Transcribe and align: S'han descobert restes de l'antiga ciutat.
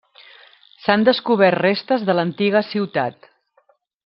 S'han 0.85 1.05
descobert 1.09 1.59
restes 1.61 2.07
de 2.09 2.17
l'antiga 2.21 2.65
ciutat. 2.71 3.31